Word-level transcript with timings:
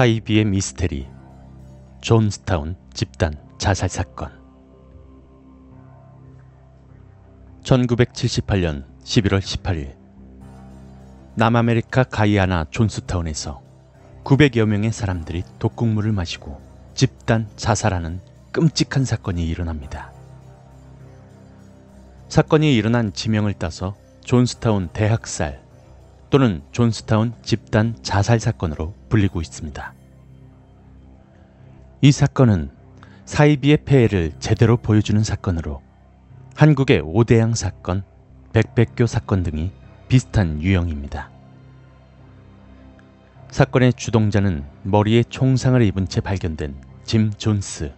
사이비의 0.00 0.46
미스테리 0.46 1.06
존스타운 2.00 2.74
집단 2.94 3.34
자살 3.58 3.90
사건 3.90 4.30
1978년 7.62 8.86
11월 9.04 9.40
18일 9.40 9.94
남아메리카 11.34 12.04
가이아나 12.04 12.64
존스타운에서 12.70 13.60
900여 14.24 14.64
명의 14.64 14.90
사람들이 14.90 15.42
독국물을 15.58 16.12
마시고 16.12 16.58
집단 16.94 17.46
자살하는 17.56 18.22
끔찍한 18.52 19.04
사건이 19.04 19.46
일어납니다. 19.46 20.14
사건이 22.30 22.74
일어난 22.74 23.12
지명을 23.12 23.52
따서 23.52 23.96
존스타운 24.24 24.88
대학살 24.94 25.62
또는 26.30 26.62
존스타운 26.70 27.34
집단 27.42 27.96
자살 28.02 28.38
사건으로 28.38 28.94
불리고 29.08 29.40
있습니다. 29.40 29.94
이 32.02 32.12
사건은 32.12 32.70
사이비의 33.24 33.78
폐해를 33.84 34.32
제대로 34.38 34.76
보여주는 34.76 35.22
사건으로 35.22 35.82
한국의 36.54 37.02
오대양 37.04 37.54
사건, 37.54 38.04
백백교 38.52 39.06
사건 39.06 39.42
등이 39.42 39.72
비슷한 40.08 40.62
유형입니다. 40.62 41.30
사건의 43.50 43.92
주동자는 43.94 44.64
머리에 44.84 45.24
총상을 45.24 45.80
입은 45.82 46.08
채 46.08 46.20
발견된 46.20 46.76
짐 47.04 47.32
존스. 47.32 47.92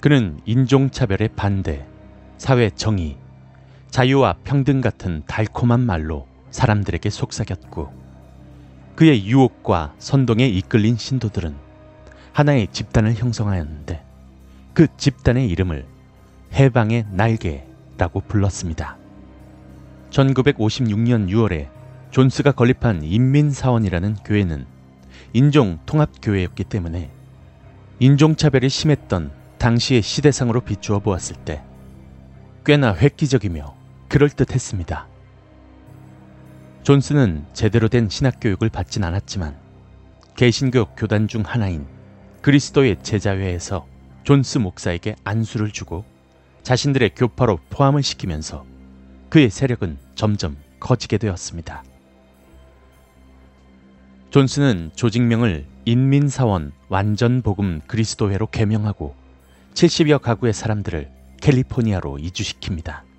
그는 0.00 0.40
인종차별의 0.44 1.30
반대, 1.34 1.86
사회 2.38 2.70
정의, 2.70 3.18
자유와 3.90 4.36
평등 4.44 4.80
같은 4.80 5.22
달콤한 5.26 5.80
말로 5.80 6.26
사람들에게 6.50 7.08
속삭였고 7.10 7.92
그의 8.94 9.26
유혹과 9.26 9.94
선동에 9.98 10.46
이끌린 10.46 10.96
신도들은 10.96 11.54
하나의 12.32 12.68
집단을 12.72 13.14
형성하였는데 13.14 14.02
그 14.72 14.86
집단의 14.96 15.48
이름을 15.48 15.86
해방의 16.52 17.06
날개라고 17.12 18.20
불렀습니다. 18.28 18.96
1956년 20.10 21.28
6월에 21.28 21.68
존스가 22.10 22.52
건립한 22.52 23.02
인민사원이라는 23.02 24.16
교회는 24.24 24.66
인종 25.32 25.78
통합교회였기 25.86 26.64
때문에 26.64 27.10
인종차별이 27.98 28.68
심했던 28.68 29.30
당시의 29.58 30.02
시대상으로 30.02 30.60
비추어 30.60 30.98
보았을 30.98 31.36
때 31.36 31.62
꽤나 32.64 32.94
획기적이며 32.94 33.74
그럴듯했습니다. 34.08 35.15
존스는 36.86 37.44
제대로 37.52 37.88
된 37.88 38.08
신학교육을 38.08 38.68
받진 38.68 39.02
않았지만 39.02 39.56
개신교 40.36 40.84
교단 40.94 41.26
중 41.26 41.42
하나인 41.44 41.84
그리스도의 42.42 42.98
제자회에서 43.02 43.84
존스 44.22 44.58
목사에게 44.58 45.16
안수를 45.24 45.72
주고 45.72 46.04
자신들의 46.62 47.16
교파로 47.16 47.58
포함을 47.70 48.04
시키면서 48.04 48.64
그의 49.30 49.50
세력은 49.50 49.98
점점 50.14 50.56
커지게 50.78 51.18
되었습니다. 51.18 51.82
존스는 54.30 54.92
조직명을 54.94 55.66
인민사원 55.86 56.70
완전복음 56.88 57.80
그리스도회로 57.88 58.46
개명하고 58.46 59.16
70여 59.74 60.20
가구의 60.20 60.52
사람들을 60.52 61.10
캘리포니아로 61.40 62.18
이주시킵니다. 62.18 63.15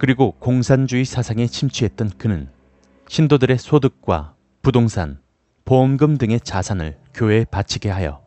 그리고 0.00 0.32
공산주의 0.38 1.04
사상에 1.04 1.46
침취했던 1.46 2.12
그는 2.16 2.48
신도들의 3.08 3.58
소득과 3.58 4.34
부동산, 4.62 5.20
보험금 5.66 6.16
등의 6.16 6.40
자산을 6.40 6.96
교회에 7.12 7.44
바치게 7.44 7.90
하여 7.90 8.22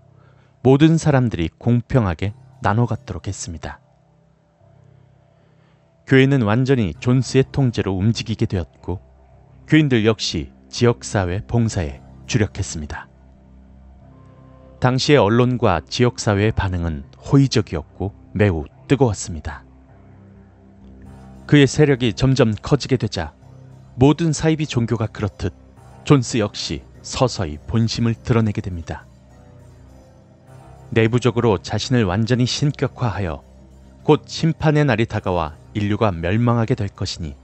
모든 0.62 1.00
사람들이 1.00 1.50
공평하게 1.58 2.36
나눠 2.62 2.86
갖도록 2.86 3.28
했습니다. 3.28 3.80
교회는 6.06 6.44
완전히 6.44 6.94
존스의 7.00 7.46
통제로 7.52 7.98
움직이게 7.98 8.46
되었고 8.46 9.02
교인들 9.68 10.06
역시 10.06 10.52
지역사회 10.70 11.48
봉사에 11.48 12.02
주력했습니다. 12.28 13.10
당시의 14.80 15.18
언론과 15.18 15.82
지역사회의 15.90 16.52
반응은 16.52 17.06
호의적이었고 17.18 18.14
매우 18.34 18.66
뜨거웠습니다. 18.88 19.66
그의 21.54 21.68
세력이 21.68 22.14
점점 22.14 22.52
커지게 22.52 22.98
되자 22.98 23.32
모든 23.94 24.34
사이비 24.34 24.66
종교가 24.66 25.06
그렇듯 25.06 25.54
존스 26.04 26.40
역시 26.40 26.82
서서히 27.04 27.60
본심을 27.68 28.16
드러내게 28.16 28.60
됩니다. 28.60 29.06
내부적으로 30.90 31.60
자신을 31.60 32.06
완전히 32.06 32.48
신격화하여 32.48 33.44
곧 34.02 34.24
심판의 34.26 34.86
날이 34.86 35.06
다가와 35.06 35.56
인류가 35.76 36.12
멸망하게 36.12 36.74
될 36.74 36.88
것이니 36.88 37.36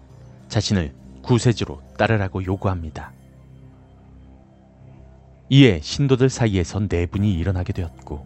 자신을 0.48 0.92
구세주로 1.22 1.80
따르라고 2.00 2.44
요구합니다. 2.44 3.14
이에 5.50 5.82
신도들 5.84 6.30
사이에서 6.32 6.80
내분이 6.90 7.32
일어나게 7.36 7.74
되었고 7.74 8.26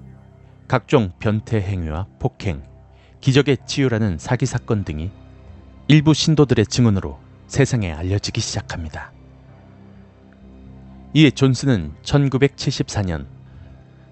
각종 0.70 1.12
변태 1.20 1.60
행위와 1.60 2.08
폭행, 2.20 2.64
기적의 3.20 3.58
치유라는 3.66 4.18
사기 4.18 4.46
사건 4.46 4.86
등이 4.86 5.12
일부 5.90 6.14
신도들의 6.14 6.68
증언으로 6.68 7.20
세상에 7.48 7.92
알려지기 7.92 8.40
시작합니다. 8.40 9.12
이에 11.14 11.30
존스는 11.30 11.92
1974년 12.04 13.26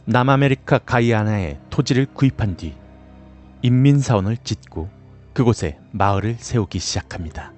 남아메리카 0.04 0.80
가이아나의 0.80 1.60
토지를 1.70 2.08
구입한 2.14 2.58
뒤 2.58 2.76
인민사원을 3.62 4.36
짓고 4.44 4.90
그곳에 5.34 5.80
마을을 5.92 6.36
세우기 6.40 6.78
시작합니다. 6.80 7.54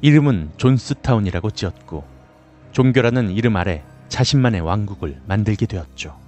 이름은 0.00 0.50
존스타운이라고 0.56 1.52
지었고 1.52 2.04
종교라는 2.72 3.30
이름 3.30 3.54
아래 3.54 3.84
자신만의 4.08 4.62
왕국을 4.62 5.22
만들게 5.26 5.66
되었죠. 5.66 6.18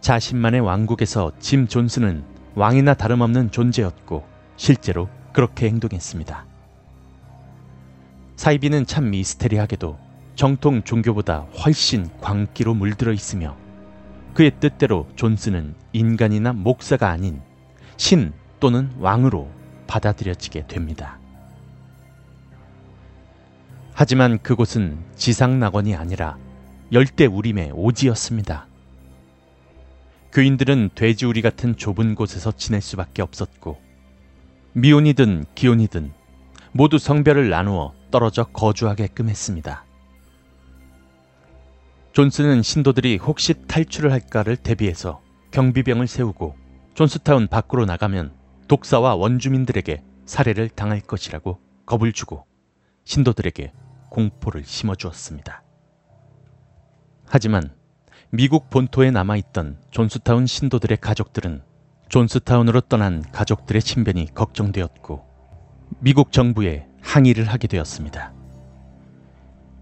자신만의 0.00 0.60
왕국에서 0.60 1.32
짐 1.38 1.66
존스는 1.68 2.35
왕이나 2.56 2.94
다름없는 2.94 3.50
존재였고 3.50 4.24
실제로 4.56 5.08
그렇게 5.32 5.66
행동했습니다. 5.66 6.46
사이비는 8.36 8.86
참 8.86 9.10
미스테리하게도 9.10 9.98
정통 10.34 10.82
종교보다 10.82 11.40
훨씬 11.62 12.08
광기로 12.20 12.74
물들어 12.74 13.12
있으며 13.12 13.56
그의 14.32 14.52
뜻대로 14.58 15.06
존스는 15.16 15.74
인간이나 15.92 16.54
목사가 16.54 17.10
아닌 17.10 17.42
신 17.98 18.32
또는 18.58 18.90
왕으로 18.98 19.50
받아들여지게 19.86 20.66
됩니다. 20.66 21.18
하지만 23.92 24.38
그곳은 24.38 24.98
지상 25.14 25.58
낙원이 25.58 25.94
아니라 25.94 26.38
열대 26.92 27.26
우림의 27.26 27.72
오지였습니다. 27.74 28.66
교인들은 30.36 30.90
돼지우리 30.94 31.40
같은 31.40 31.78
좁은 31.78 32.14
곳에서 32.14 32.52
지낼 32.52 32.82
수밖에 32.82 33.22
없었고 33.22 33.80
미혼이든 34.74 35.46
기혼이든 35.54 36.12
모두 36.72 36.98
성별을 36.98 37.48
나누어 37.48 37.94
떨어져 38.10 38.44
거주하게끔 38.44 39.30
했습니다. 39.30 39.86
존스는 42.12 42.60
신도들이 42.60 43.16
혹시 43.16 43.54
탈출을 43.66 44.12
할까를 44.12 44.58
대비해서 44.58 45.22
경비병을 45.52 46.06
세우고 46.06 46.54
존스타운 46.92 47.46
밖으로 47.46 47.86
나가면 47.86 48.34
독사와 48.68 49.14
원주민들에게 49.14 50.02
살해를 50.26 50.68
당할 50.68 51.00
것이라고 51.00 51.60
겁을 51.86 52.12
주고 52.12 52.44
신도들에게 53.04 53.72
공포를 54.10 54.64
심어주었습니다. 54.66 55.62
하지만 57.24 57.74
미국 58.30 58.70
본토에 58.70 59.12
남아있던 59.12 59.78
존스타운 59.90 60.46
신도들의 60.46 60.98
가족들은 61.00 61.62
존스타운으로 62.08 62.82
떠난 62.82 63.22
가족들의 63.30 63.80
신변이 63.80 64.26
걱정되었고 64.34 65.24
미국 66.00 66.32
정부에 66.32 66.86
항의를 67.00 67.44
하게 67.44 67.68
되었습니다. 67.68 68.32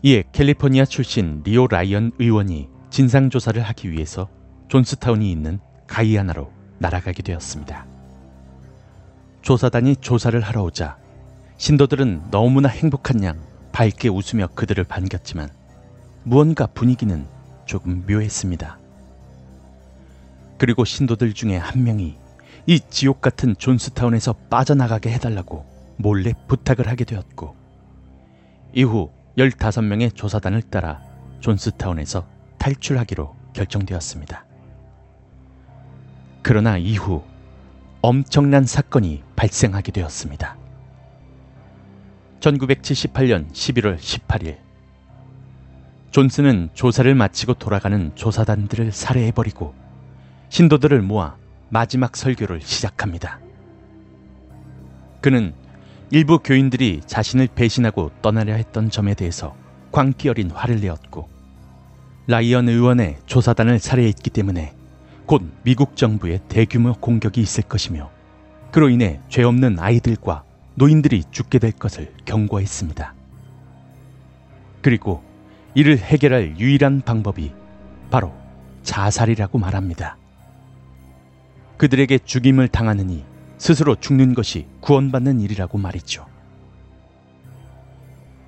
이에 0.03 0.25
캘리포니아 0.33 0.85
출신 0.85 1.43
리오 1.45 1.67
라이언 1.67 2.13
의원이 2.19 2.69
진상조사를 2.91 3.61
하기 3.63 3.91
위해서 3.91 4.29
존스타운이 4.69 5.31
있는 5.31 5.59
가이아나로 5.87 6.53
날아가게 6.79 7.23
되었습니다. 7.23 7.87
조사단이 9.41 9.97
조사를 9.97 10.39
하러 10.39 10.65
오자 10.65 10.99
신도들은 11.57 12.31
너무나 12.31 12.69
행복한 12.69 13.25
양 13.25 13.41
밝게 13.73 14.09
웃으며 14.11 14.49
그들을 14.49 14.85
반겼지만 14.85 15.49
무언가 16.25 16.67
분위기는 16.67 17.27
조금 17.67 18.05
묘했습니다. 18.07 18.79
그리고 20.59 20.85
신도들 20.85 21.35
중에 21.35 21.57
한 21.57 21.85
명이 21.85 22.17
이 22.67 22.81
지옥 22.89 23.21
같은 23.21 23.55
존스타운에서 23.57 24.35
빠져나가게 24.49 25.11
해달라고 25.13 25.67
몰래 25.97 26.33
부탁을 26.49 26.89
하게 26.89 27.05
되었고, 27.05 27.55
이후 28.73 29.11
15명의 29.37 30.15
조사단을 30.15 30.63
따라 30.63 31.03
존스타운에서 31.41 32.27
탈출하기로 32.59 33.37
결정되었습니다. 33.53 34.45
그러나 36.43 36.79
이후 36.79 37.23
엄청난 38.01 38.65
사건이 38.65 39.23
발생하게 39.37 39.93
되었습니다. 39.93 40.57
1978년 42.41 43.51
11월 43.51 43.99
18일 43.99 44.64
존스는 46.15 46.69
조사를 46.75 47.13
마치고 47.13 47.55
돌아가는 47.55 48.13
조사단들을 48.15 48.93
살해해버리고 48.93 49.75
신도들을 50.49 51.03
모아 51.03 51.35
마지막 51.71 52.17
설교를 52.17 52.61
시작합니다. 52.61 53.41
그는 55.21 55.53
일부 56.13 56.39
교인들이 56.39 57.01
자신을 57.05 57.49
배신하고 57.57 58.13
떠나려 58.23 58.55
했던 58.55 58.91
점에 58.91 59.15
대해서 59.15 59.57
광기 59.91 60.29
어린 60.29 60.53
화를 60.53 60.81
내었고 60.81 61.29
라이언 62.29 62.69
의원의 62.69 63.19
조사단을 63.27 63.81
살해했기 63.81 64.31
때문에 64.31 64.73
곧 65.27 65.43
미국 65.65 65.97
정부의 65.97 66.43
대규모 66.47 66.93
공격이 66.93 67.41
있을 67.41 67.65
것이며 67.65 68.13
그로 68.71 68.89
인해 68.89 69.19
죄 69.29 69.43
없는 69.43 69.81
아이들과 69.81 70.45
노인들이 70.77 71.25
죽게 71.33 71.59
될 71.59 71.73
것을 71.73 72.13
경고했습니다. 72.25 73.15
그리고 74.81 75.34
이를 75.75 75.99
해결할 75.99 76.59
유일한 76.59 77.01
방법이 77.01 77.53
바로 78.11 78.33
자살이라고 78.83 79.59
말합니다. 79.59 80.17
그들에게 81.77 82.19
죽임을 82.19 82.69
당하느니 82.69 83.25
스스로 83.59 83.97
죽는 83.97 84.35
것이 84.35 84.67
구원받는 84.81 85.41
일이라고 85.41 85.79
말이죠. 85.79 86.27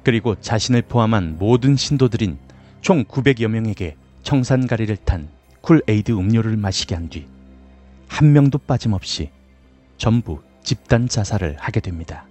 그리고 0.05 0.37
자신을 0.40 0.82
포함한 0.82 1.37
모든 1.38 1.76
신도들인 1.76 2.38
총 2.81 3.05
900여 3.05 3.49
명에게 3.49 3.96
청산가리를 4.22 4.96
탄 4.99 5.29
쿨에이드 5.62 6.12
음료를 6.12 6.56
마시게 6.56 6.94
한 6.94 7.08
뒤 7.08 7.26
한 8.08 8.32
명도 8.32 8.58
빠짐없이 8.58 9.31
전부 9.99 10.43
집단 10.62 11.08
자살을 11.08 11.56
하게 11.58 11.81
됩니다. 11.81 12.26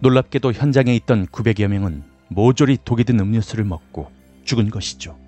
놀랍게도 0.00 0.52
현장에 0.52 0.94
있던 0.96 1.26
900여 1.26 1.66
명은 1.68 2.04
모조리 2.28 2.78
독이 2.84 3.04
든 3.04 3.18
음료수를 3.20 3.64
먹고 3.64 4.10
죽은 4.44 4.70
것이죠. 4.70 5.18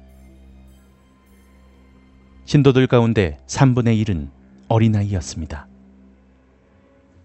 신도들 2.45 2.87
가운데 2.87 3.39
3분의 3.47 4.05
1은 4.05 4.31
어린아이였습니다. 4.69 5.69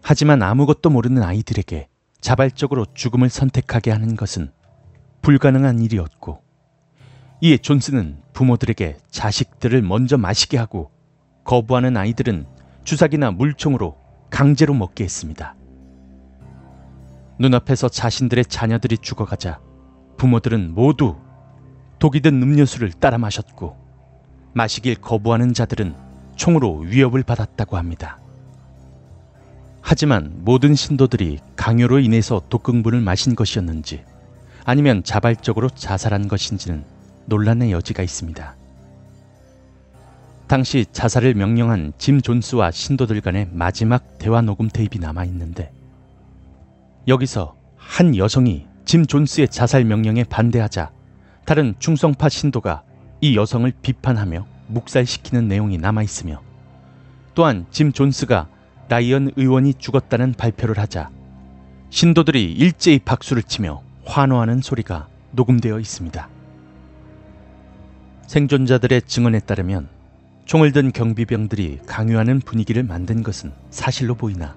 하지만 0.02 0.44
아무것도 0.44 0.90
모르는 0.90 1.24
아이들에게 1.24 1.88
자발적으로 2.22 2.86
죽음을 2.94 3.30
선택하게 3.30 3.92
하는 3.92 4.16
것은 4.16 4.52
불가능한 5.22 5.80
일이었고, 5.82 6.44
이에 7.42 7.58
존스는 7.58 8.22
부모들에게 8.34 8.98
자식들을 9.10 9.82
먼저 9.82 10.18
마시게 10.18 10.58
하고 10.58 10.92
거부하는 11.44 11.98
아이들은 11.98 12.46
주사기나 12.84 13.32
물총으로 13.32 13.98
강제로 14.30 14.74
먹게 14.74 15.04
했습니다. 15.04 15.56
눈앞에서 17.40 17.90
자신들의 17.90 18.46
자녀들이 18.46 18.98
죽어가자 19.00 19.60
부모들은 20.18 20.74
모두 20.74 21.16
독이 22.00 22.22
든 22.22 22.42
음료수를 22.42 22.92
따라 22.92 23.18
마셨고 23.18 23.76
마시길 24.54 24.96
거부하는 24.96 25.54
자들은 25.54 25.96
총으로 26.36 26.80
위협을 26.80 27.24
받았다고 27.24 27.78
합니다. 27.78 28.20
하지만 29.82 30.32
모든 30.40 30.74
신도들이 30.74 31.40
강요로 31.56 32.00
인해서 32.00 32.42
독극물을 32.50 33.00
마신 33.02 33.36
것이었는지 33.36 34.04
아니면 34.64 35.04
자발적으로 35.04 35.70
자살한 35.70 36.28
것인지는 36.28 36.84
논란의 37.28 37.72
여지가 37.72 38.02
있습니다. 38.02 38.56
당시 40.48 40.86
자살을 40.92 41.34
명령한 41.34 41.94
짐 41.98 42.22
존스와 42.22 42.72
신도들 42.72 43.22
간의 43.22 43.50
마지막 43.52 44.18
대화 44.20 44.42
녹음 44.42 44.70
테이프 44.70 44.98
남아 44.98 45.26
있는데 45.26 45.72
여기서 47.08 47.56
한 47.76 48.16
여성이 48.16 48.68
짐 48.86 49.08
존스의 49.08 49.48
자살 49.50 49.84
명령에 49.84 50.24
반대하자 50.24 50.92
다른 51.46 51.74
충성파 51.80 52.30
신도가 52.30 52.84
이 53.20 53.36
여성을 53.36 53.72
비판하며 53.82 54.46
묵살시키는 54.68 55.48
내용이 55.48 55.80
남아 55.80 56.04
있으며 56.04 56.42
또한 57.34 57.66
짐 57.72 57.92
존스가 57.92 58.48
라이언 58.88 59.32
의원이 59.36 59.74
죽었다는 59.76 60.34
발표를 60.34 60.78
하자 60.78 61.10
신도들이 61.90 62.52
일제히 62.54 63.00
박수를 63.00 63.42
치며 63.42 63.82
환호하는 64.06 64.62
소리가 64.62 65.08
녹음되어 65.32 65.80
있습니다. 65.80 66.30
생존자들의 68.28 69.02
증언에 69.04 69.40
따르면 69.40 69.90
총을 70.46 70.72
든 70.72 70.92
경비병들이 70.92 71.80
강요하는 71.88 72.40
분위기를 72.40 72.84
만든 72.84 73.24
것은 73.24 73.52
사실로 73.72 74.14
보이나 74.14 74.56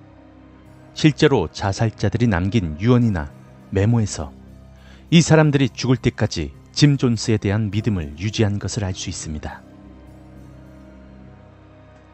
실제로 0.92 1.48
자살자들이 1.50 2.26
남긴 2.26 2.78
유언이나 2.78 3.37
메모에서 3.70 4.32
이 5.10 5.20
사람들이 5.22 5.70
죽을 5.70 5.96
때까지 5.96 6.52
짐 6.72 6.96
존스에 6.96 7.38
대한 7.38 7.70
믿음을 7.70 8.14
유지한 8.18 8.58
것을 8.58 8.84
알 8.84 8.94
수 8.94 9.08
있습니다. 9.10 9.62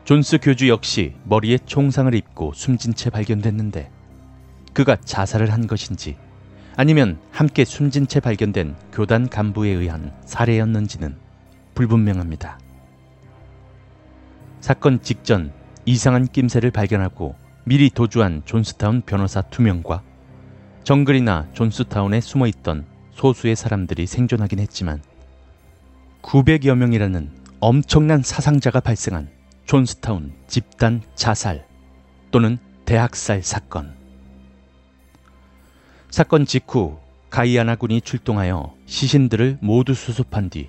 존스 0.05 0.39
교주 0.43 0.69
역시 0.69 1.15
머리에 1.25 1.59
총상을 1.59 2.15
입고 2.15 2.53
숨진 2.55 2.95
채 2.95 3.11
발견됐는데 3.11 3.91
그가 4.75 4.97
자살을 4.97 5.53
한 5.53 5.67
것인지 5.67 6.17
아니면 6.77 7.19
함께 7.31 7.65
숨진 7.65 8.07
채 8.07 8.21
발견된 8.21 8.75
교단 8.93 9.29
간부에 9.29 9.71
의한 9.71 10.13
살해였는지는 10.27 11.17
불분명합니다. 11.75 12.59
사건 14.61 15.01
직전 15.03 15.53
이상한 15.85 16.27
낌새를 16.27 16.71
발견하고 16.71 17.35
미리 17.65 17.91
도주한 17.91 18.43
존스타운 18.45 19.03
변호사 19.03 19.43
2명과 19.43 20.03
정글이나 20.85 21.49
존스타운에 21.55 22.21
숨어 22.21 22.47
있던 22.49 22.85
소수의 23.13 23.57
사람들이 23.57 24.07
생존하긴 24.07 24.59
했지만 24.59 25.03
900여 26.21 26.75
명이라는 26.75 27.31
엄청난 27.61 28.23
사상자가 28.23 28.81
발생한 28.81 29.31
존스타운 29.65 30.35
집단 30.47 31.01
자살 31.15 31.67
또는 32.31 32.59
대학살 32.85 33.43
사건. 33.43 33.95
사건 36.11 36.45
직후 36.45 36.99
가이아나 37.31 37.77
군이 37.77 38.03
출동하여 38.03 38.75
시신들을 38.85 39.59
모두 39.63 39.95
수습한 39.95 40.51
뒤 40.51 40.69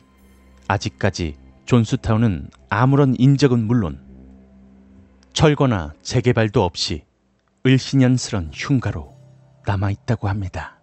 아직까지 0.70 1.36
존스타운은 1.66 2.52
아무런 2.70 3.16
인적은 3.20 3.60
물론 3.68 4.00
철거나 5.34 5.94
재개발도 6.02 6.64
없이 6.64 7.04
을신연스런 7.66 8.52
흉가로 8.54 9.15
남아 9.66 9.92
있다고 9.92 10.28
합니다. 10.28 10.75